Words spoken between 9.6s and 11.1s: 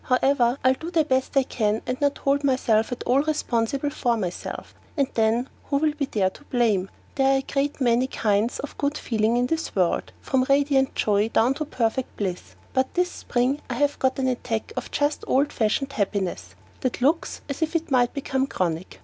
world, from radiant